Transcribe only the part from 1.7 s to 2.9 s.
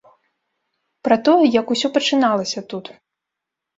усё пачыналася тут.